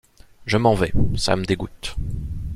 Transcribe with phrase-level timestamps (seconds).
[0.47, 1.95] Je m’en vais, ça me dégoûte.